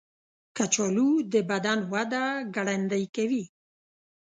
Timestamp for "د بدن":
1.31-1.79